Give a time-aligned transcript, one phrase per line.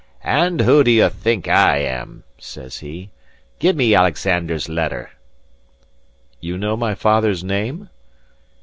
[0.23, 3.11] "And who do ye think I am?" says he.
[3.59, 5.11] "Give me Alexander's letter."
[6.39, 7.87] "You know my father's name?"